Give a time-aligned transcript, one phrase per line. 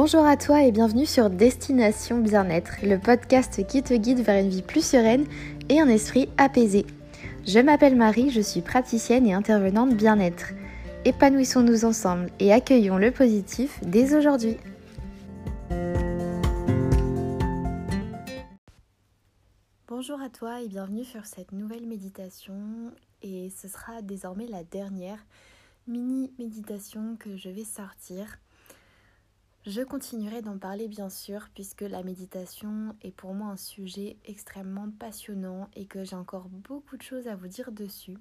[0.00, 4.48] Bonjour à toi et bienvenue sur Destination Bien-être, le podcast qui te guide vers une
[4.48, 5.26] vie plus sereine
[5.68, 6.86] et un esprit apaisé.
[7.44, 10.52] Je m'appelle Marie, je suis praticienne et intervenante bien-être.
[11.04, 14.58] Épanouissons-nous ensemble et accueillons le positif dès aujourd'hui.
[19.88, 25.26] Bonjour à toi et bienvenue sur cette nouvelle méditation et ce sera désormais la dernière
[25.88, 28.38] mini méditation que je vais sortir.
[29.66, 34.88] Je continuerai d'en parler bien sûr puisque la méditation est pour moi un sujet extrêmement
[34.98, 38.16] passionnant et que j'ai encore beaucoup de choses à vous dire dessus.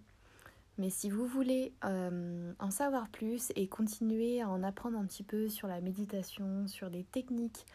[0.77, 5.23] Mais si vous voulez euh, en savoir plus et continuer à en apprendre un petit
[5.23, 7.65] peu sur la méditation, sur des techniques,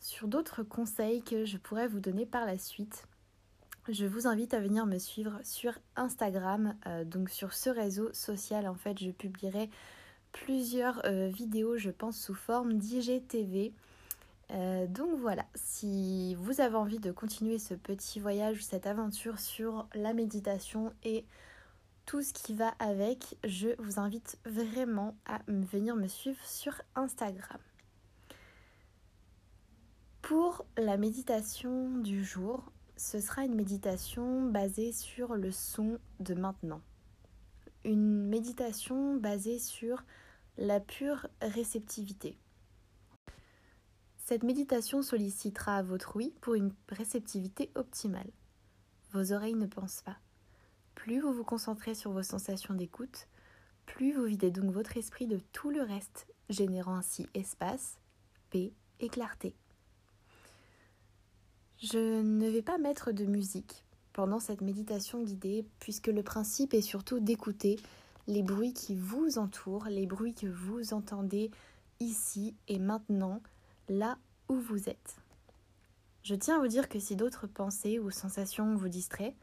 [0.00, 3.06] sur d'autres conseils que je pourrais vous donner par la suite,
[3.88, 6.74] je vous invite à venir me suivre sur Instagram.
[6.86, 9.68] Euh, donc sur ce réseau social, en fait, je publierai
[10.34, 13.72] plusieurs euh, vidéos, je pense, sous forme d'IGTV.
[14.50, 19.88] Euh, donc voilà, si vous avez envie de continuer ce petit voyage, cette aventure sur
[19.94, 21.24] la méditation et
[22.04, 27.60] tout ce qui va avec, je vous invite vraiment à venir me suivre sur Instagram.
[30.20, 36.80] Pour la méditation du jour, ce sera une méditation basée sur le son de maintenant.
[37.84, 40.02] Une méditation basée sur
[40.56, 42.38] la pure réceptivité.
[44.16, 48.30] Cette méditation sollicitera votre oui pour une réceptivité optimale.
[49.12, 50.16] Vos oreilles ne pensent pas.
[50.94, 53.28] Plus vous vous concentrez sur vos sensations d'écoute,
[53.84, 57.98] plus vous videz donc votre esprit de tout le reste, générant ainsi espace,
[58.50, 59.54] paix et clarté.
[61.82, 66.80] Je ne vais pas mettre de musique pendant cette méditation guidée puisque le principe est
[66.80, 67.78] surtout d'écouter
[68.26, 71.50] les bruits qui vous entourent, les bruits que vous entendez
[72.00, 73.42] ici et maintenant,
[73.88, 75.16] là où vous êtes.
[76.22, 79.36] Je tiens à vous dire que si d'autres pensées ou sensations vous distraient,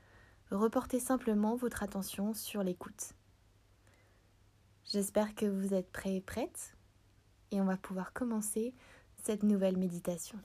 [0.50, 3.13] reportez simplement votre attention sur l'écoute.
[4.85, 6.75] J'espère que vous êtes prêts et prêtes
[7.51, 8.73] et on va pouvoir commencer
[9.23, 10.39] cette nouvelle méditation.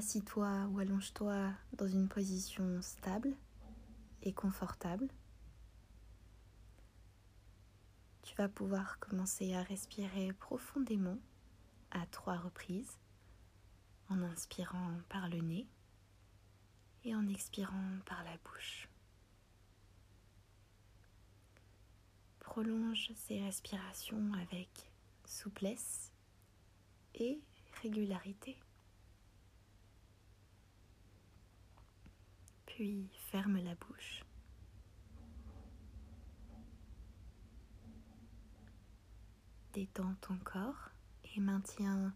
[0.00, 3.36] Assis-toi ou allonge-toi dans une position stable
[4.22, 5.06] et confortable.
[8.22, 11.18] Tu vas pouvoir commencer à respirer profondément
[11.90, 12.96] à trois reprises
[14.08, 15.68] en inspirant par le nez
[17.04, 18.88] et en expirant par la bouche.
[22.38, 24.90] Prolonge ces respirations avec
[25.26, 26.10] souplesse
[27.16, 27.38] et
[27.82, 28.56] régularité.
[33.30, 34.24] Ferme la bouche.
[39.74, 40.90] Détends ton corps
[41.36, 42.14] et maintiens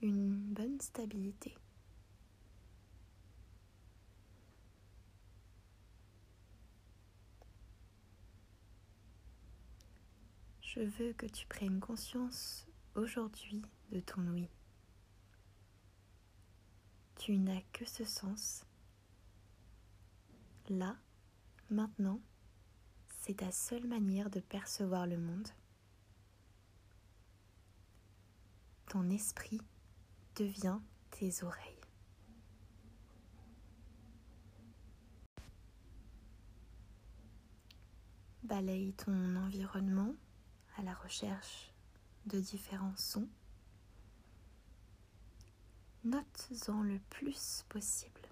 [0.00, 1.54] une bonne stabilité.
[10.62, 13.62] Je veux que tu prennes conscience aujourd'hui
[13.92, 14.48] de ton oui.
[17.16, 18.64] Tu n'as que ce sens
[20.70, 20.96] Là,
[21.68, 22.20] maintenant,
[23.20, 25.48] c'est ta seule manière de percevoir le monde.
[28.88, 29.60] Ton esprit
[30.36, 30.78] devient
[31.10, 31.80] tes oreilles.
[38.44, 40.14] Balaye ton environnement
[40.76, 41.72] à la recherche
[42.26, 43.28] de différents sons.
[46.04, 48.23] Note-en le plus possible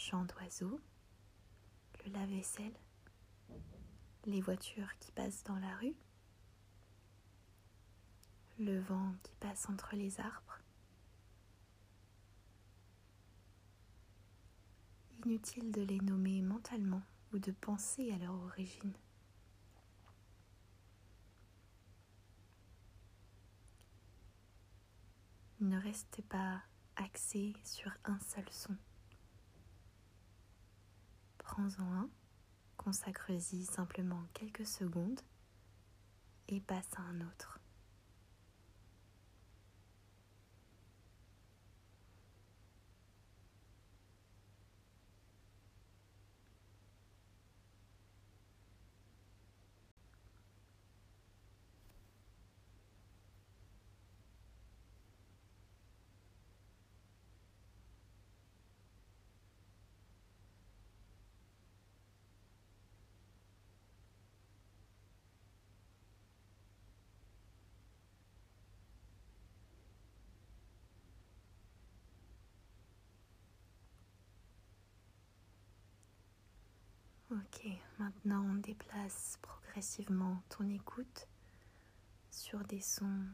[0.00, 0.80] chant d'oiseaux,
[2.04, 2.72] le lave-vaisselle,
[4.24, 5.94] les voitures qui passent dans la rue,
[8.58, 10.58] le vent qui passe entre les arbres.
[15.26, 17.02] Inutile de les nommer mentalement
[17.34, 18.94] ou de penser à leur origine.
[25.60, 26.62] Ne reste pas
[26.96, 28.74] axé sur un seul son.
[31.50, 32.08] Prends-en un,
[32.76, 35.20] consacre-y simplement quelques secondes
[36.46, 37.59] et passe à un autre.
[77.32, 77.64] Ok,
[78.00, 81.28] maintenant on déplace progressivement ton écoute
[82.28, 83.24] sur des sons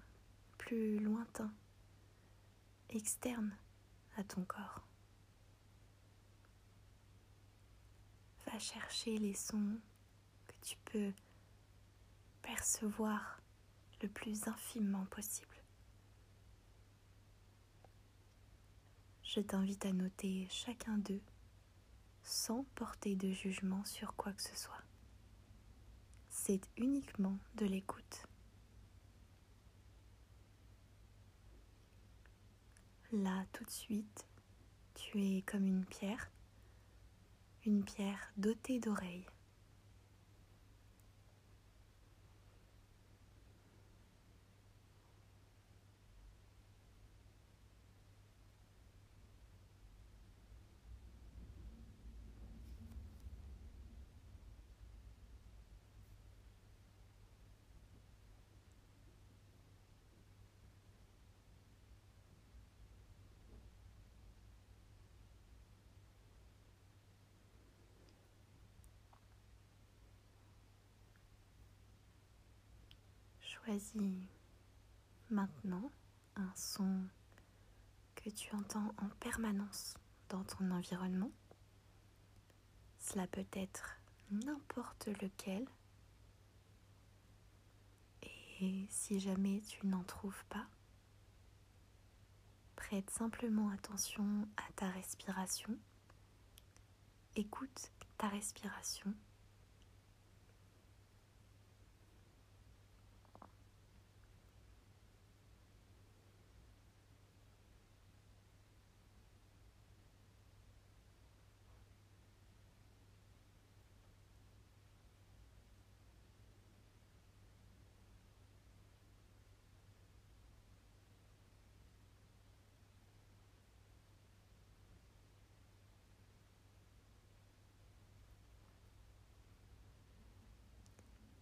[0.58, 1.54] plus lointains,
[2.90, 3.56] externes
[4.18, 4.86] à ton corps.
[8.44, 9.78] Va chercher les sons
[10.46, 11.14] que tu peux
[12.42, 13.40] percevoir
[14.02, 15.56] le plus infiniment possible.
[19.22, 21.22] Je t'invite à noter chacun d'eux
[22.26, 24.82] sans porter de jugement sur quoi que ce soit.
[26.28, 28.26] C'est uniquement de l'écoute.
[33.12, 34.26] Là, tout de suite,
[34.94, 36.32] tu es comme une pierre,
[37.64, 39.26] une pierre dotée d'oreilles.
[73.66, 74.28] Choisis
[75.28, 75.90] maintenant
[76.36, 77.02] un son
[78.14, 79.94] que tu entends en permanence
[80.28, 81.32] dans ton environnement.
[83.00, 83.98] Cela peut être
[84.30, 85.66] n'importe lequel.
[88.60, 90.68] Et si jamais tu n'en trouves pas,
[92.76, 95.76] prête simplement attention à ta respiration.
[97.34, 99.12] Écoute ta respiration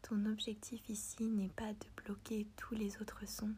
[0.07, 3.55] Ton objectif ici n'est pas de bloquer tous les autres sons,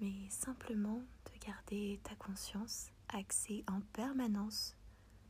[0.00, 4.74] mais simplement de garder ta conscience axée en permanence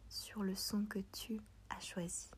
[0.09, 2.31] sur le son que tu as choisi.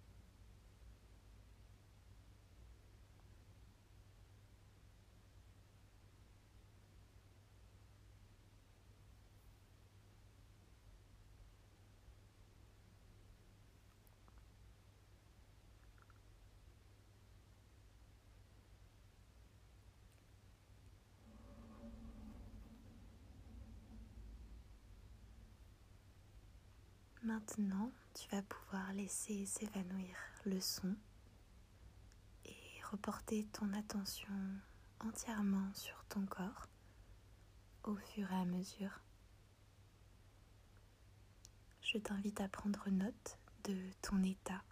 [27.29, 30.17] Maintenant, tu vas pouvoir laisser s'évanouir
[30.47, 30.97] le son
[32.47, 34.33] et reporter ton attention
[35.01, 36.67] entièrement sur ton corps
[37.85, 39.03] au fur et à mesure.
[41.83, 44.63] Je t'invite à prendre note de ton état.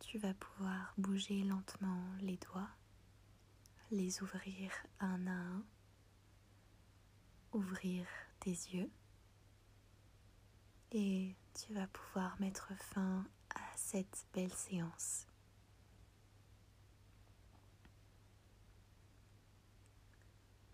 [0.00, 2.70] Tu vas pouvoir bouger lentement les doigts,
[3.90, 5.62] les ouvrir un à un
[7.56, 8.06] ouvrir
[8.38, 8.90] tes yeux
[10.92, 15.26] et tu vas pouvoir mettre fin à cette belle séance.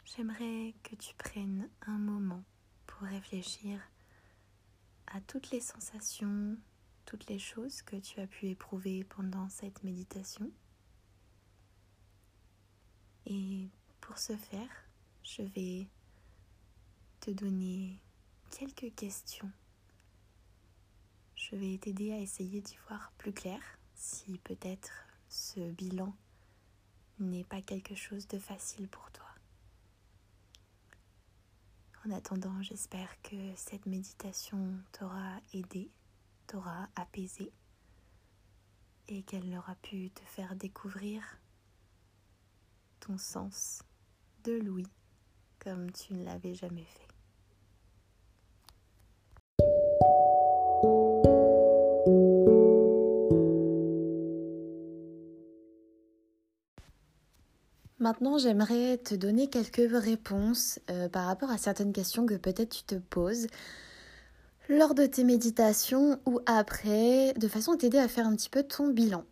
[0.04, 2.42] J'aimerais que tu prennes un moment
[2.86, 3.80] pour réfléchir
[5.06, 6.58] à toutes les sensations,
[7.06, 10.50] toutes les choses que tu as pu éprouver pendant cette méditation.
[13.26, 13.70] Et
[14.00, 14.68] pour ce faire,
[15.22, 15.86] je vais
[17.22, 18.00] te donner
[18.50, 19.50] quelques questions.
[21.36, 23.60] Je vais t'aider à essayer d'y voir plus clair
[23.94, 24.90] si peut-être
[25.28, 26.12] ce bilan
[27.20, 29.28] n'est pas quelque chose de facile pour toi.
[32.04, 35.92] En attendant, j'espère que cette méditation t'aura aidé,
[36.48, 37.52] t'aura apaisé
[39.06, 41.22] et qu'elle aura pu te faire découvrir
[42.98, 43.84] ton sens
[44.42, 44.90] de l'ouïe
[45.60, 47.12] comme tu ne l'avais jamais fait.
[58.02, 62.82] Maintenant, j'aimerais te donner quelques réponses euh, par rapport à certaines questions que peut-être tu
[62.82, 63.47] te poses
[64.68, 68.64] lors de tes méditations ou après, de façon à t'aider à faire un petit peu
[68.64, 69.25] ton bilan.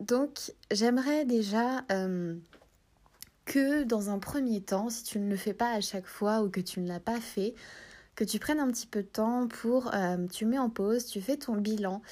[0.00, 2.34] Donc, j'aimerais déjà euh,
[3.46, 6.50] que dans un premier temps, si tu ne le fais pas à chaque fois ou
[6.50, 7.54] que tu ne l'as pas fait,
[8.16, 11.20] que tu prennes un petit peu de temps pour, euh, tu mets en pause, tu
[11.20, 12.02] fais ton bilan,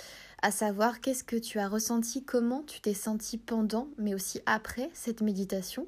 [0.42, 4.90] à savoir qu'est-ce que tu as ressenti, comment tu t'es senti pendant, mais aussi après
[4.92, 5.86] cette méditation.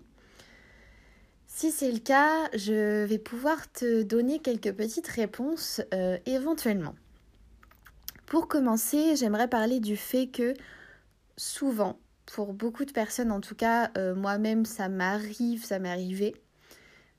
[1.46, 6.94] Si c'est le cas, je vais pouvoir te donner quelques petites réponses euh, éventuellement.
[8.25, 10.54] Pour commencer, j'aimerais parler du fait que
[11.37, 16.35] souvent, pour beaucoup de personnes, en tout cas euh, moi-même, ça m'arrive, ça m'est arrivé,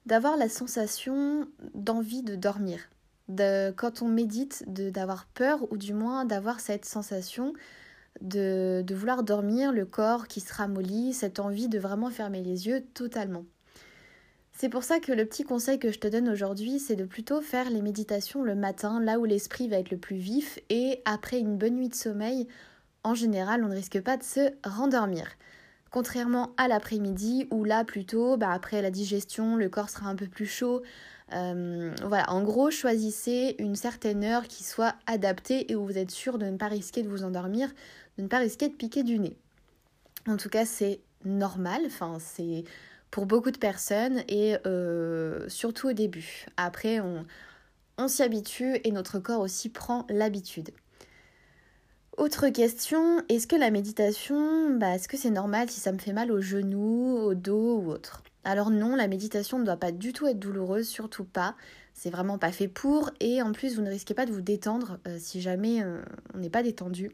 [0.07, 2.79] d'avoir la sensation d'envie de dormir.
[3.75, 7.53] Quand on médite, d'avoir peur ou du moins d'avoir cette sensation
[8.21, 12.67] de, de vouloir dormir, le corps qui se ramollit, cette envie de vraiment fermer les
[12.67, 13.43] yeux totalement.
[14.53, 17.41] C'est pour ça que le petit conseil que je te donne aujourd'hui, c'est de plutôt
[17.41, 21.37] faire les méditations le matin, là où l'esprit va être le plus vif, et après
[21.37, 22.47] une bonne nuit de sommeil,
[23.03, 25.27] en général, on ne risque pas de se rendormir.
[25.91, 30.27] Contrairement à l'après-midi, où là plutôt, bah, après la digestion, le corps sera un peu
[30.27, 30.81] plus chaud.
[31.33, 36.11] Euh, voilà, en gros, choisissez une certaine heure qui soit adaptée et où vous êtes
[36.11, 37.69] sûr de ne pas risquer de vous endormir,
[38.17, 39.37] de ne pas risquer de piquer du nez.
[40.27, 42.63] En tout cas, c'est normal, enfin, c'est
[43.11, 46.45] pour beaucoup de personnes et euh, surtout au début.
[46.57, 47.25] Après, on,
[47.97, 50.71] on s'y habitue et notre corps aussi prend l'habitude.
[52.17, 56.13] Autre question, est-ce que la méditation, bah, est-ce que c'est normal si ça me fait
[56.13, 58.23] mal au genou, au dos ou autre?
[58.43, 61.55] Alors non, la méditation ne doit pas du tout être douloureuse, surtout pas.
[61.93, 64.97] C'est vraiment pas fait pour et en plus vous ne risquez pas de vous détendre
[65.07, 66.01] euh, si jamais euh,
[66.33, 67.11] on n'est pas détendu.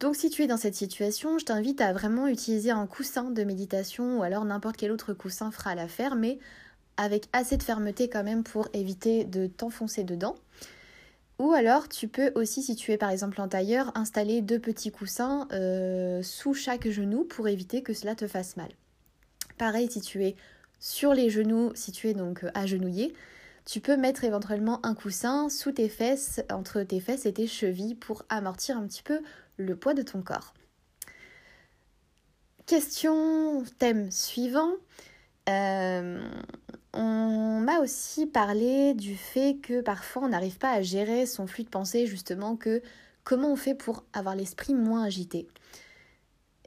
[0.00, 3.44] Donc si tu es dans cette situation, je t'invite à vraiment utiliser un coussin de
[3.44, 6.38] méditation ou alors n'importe quel autre coussin fera l'affaire, mais
[6.96, 10.36] avec assez de fermeté quand même pour éviter de t'enfoncer dedans.
[11.38, 14.92] Ou alors tu peux aussi, si tu es par exemple en tailleur, installer deux petits
[14.92, 18.68] coussins euh, sous chaque genou pour éviter que cela te fasse mal.
[19.58, 20.36] Pareil si tu es
[20.78, 23.14] sur les genoux, si tu es donc agenouillé,
[23.64, 27.94] tu peux mettre éventuellement un coussin sous tes fesses, entre tes fesses et tes chevilles
[27.94, 29.20] pour amortir un petit peu
[29.56, 30.54] le poids de ton corps.
[32.66, 34.72] Question thème suivant.
[35.48, 36.22] Euh,
[36.94, 41.64] on m'a aussi parlé du fait que parfois on n'arrive pas à gérer son flux
[41.64, 42.82] de pensée, justement, que
[43.24, 45.46] comment on fait pour avoir l'esprit moins agité.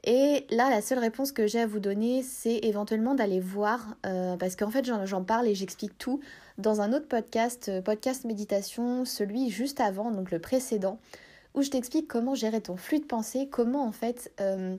[0.04, 4.36] Et là, la seule réponse que j'ai à vous donner, c'est éventuellement d'aller voir, euh,
[4.36, 6.20] parce qu'en fait j'en parle et j'explique tout
[6.56, 10.98] dans un autre podcast, euh, podcast méditation, celui juste avant, donc le précédent,
[11.54, 14.76] où je t'explique comment gérer ton flux de pensée, comment en fait euh,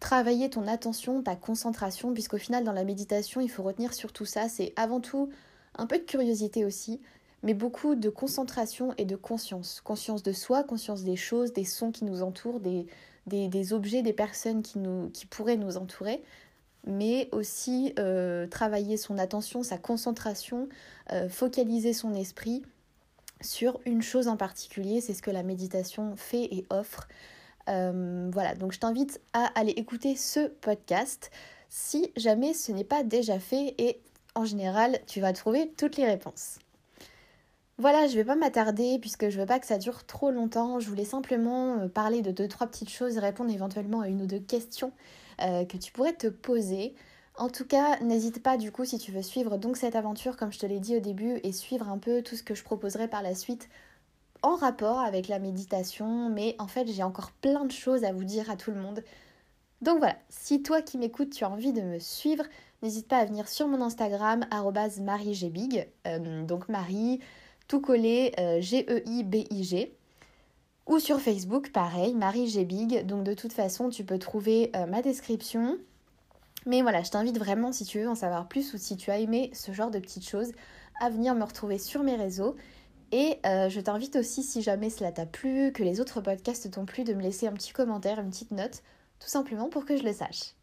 [0.00, 4.24] travailler ton attention, ta concentration, puisqu'au final dans la méditation il faut retenir sur tout
[4.24, 5.30] ça, c'est avant tout
[5.76, 7.00] un peu de curiosité aussi,
[7.42, 9.80] mais beaucoup de concentration et de conscience.
[9.80, 12.86] Conscience de soi, conscience des choses, des sons qui nous entourent, des,
[13.26, 16.22] des, objets, des personnes qui, nous, qui pourraient nous entourer,
[16.86, 20.68] mais aussi euh, travailler son attention, sa concentration,
[21.12, 22.62] euh, focaliser son esprit
[23.40, 27.06] sur une chose en particulier, c'est ce que la méditation fait et offre.
[27.68, 31.30] Euh, voilà, donc je t'invite à aller écouter ce podcast
[31.68, 34.00] si jamais ce n'est pas déjà fait et
[34.34, 36.58] en général tu vas trouver toutes les réponses.
[37.80, 40.80] Voilà, je vais pas m'attarder puisque je veux pas que ça dure trop longtemps.
[40.80, 44.26] Je voulais simplement euh, parler de deux trois petites choses, répondre éventuellement à une ou
[44.26, 44.92] deux questions
[45.42, 46.94] euh, que tu pourrais te poser.
[47.36, 50.52] En tout cas, n'hésite pas du coup si tu veux suivre donc cette aventure comme
[50.52, 53.06] je te l'ai dit au début et suivre un peu tout ce que je proposerai
[53.06, 53.68] par la suite
[54.42, 58.24] en rapport avec la méditation, mais en fait j'ai encore plein de choses à vous
[58.24, 59.02] dire à tout le monde.
[59.82, 62.44] Donc voilà, si toi qui m'écoutes tu as envie de me suivre,
[62.82, 64.44] n'hésite pas à venir sur mon Instagram
[65.00, 67.20] @mariegBig, euh, donc Marie
[67.68, 69.88] tout collé euh, G E.
[70.86, 73.04] Ou sur Facebook, pareil, Marie G Big.
[73.04, 75.76] Donc de toute façon, tu peux trouver euh, ma description
[76.66, 79.18] mais voilà, je t'invite vraiment, si tu veux en savoir plus ou si tu as
[79.18, 80.52] aimé ce genre de petites choses,
[81.00, 82.56] à venir me retrouver sur mes réseaux.
[83.12, 86.84] Et euh, je t'invite aussi, si jamais cela t'a plu, que les autres podcasts t'ont
[86.84, 88.82] plu, de me laisser un petit commentaire, une petite note,
[89.18, 90.54] tout simplement pour que je le sache.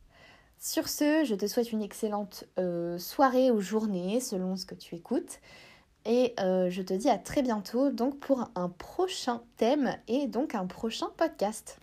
[0.60, 4.96] Sur ce, je te souhaite une excellente euh, soirée ou journée selon ce que tu
[4.96, 5.40] écoutes.
[6.06, 10.54] Et euh, je te dis à très bientôt donc pour un prochain thème et donc
[10.54, 11.80] un prochain podcast.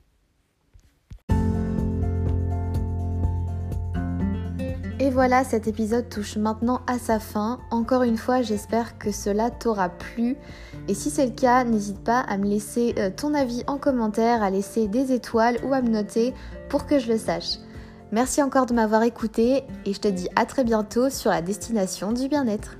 [5.02, 7.58] Et voilà, cet épisode touche maintenant à sa fin.
[7.72, 10.36] Encore une fois, j'espère que cela t'aura plu.
[10.86, 14.44] Et si c'est le cas, n'hésite pas à me laisser euh, ton avis en commentaire,
[14.44, 16.32] à laisser des étoiles ou à me noter
[16.68, 17.56] pour que je le sache.
[18.12, 22.12] Merci encore de m'avoir écouté et je te dis à très bientôt sur la destination
[22.12, 22.76] du bien-être.